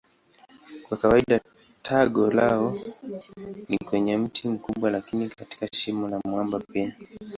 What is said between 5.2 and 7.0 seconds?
katika shimo la mwamba pia.